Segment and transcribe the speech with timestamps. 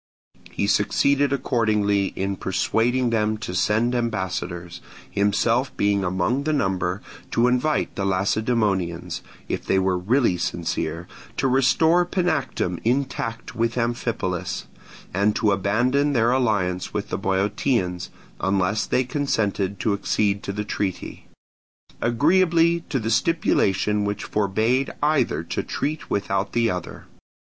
[0.49, 7.47] He succeeded accordingly in persuading them to send ambassadors, himself being among the number, to
[7.47, 14.65] invite the Lacedaemonians, if they were really sincere, to restore Panactum intact with Amphipolis,
[15.13, 18.09] and to abandon their alliance with the Boeotians
[18.39, 21.27] (unless they consented to accede to the treaty),
[22.01, 27.05] agreeably to the stipulation which forbade either to treat without the other.